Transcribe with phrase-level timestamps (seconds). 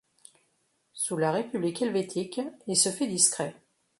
[0.93, 3.53] Sous la République helvétique, il se fait discret.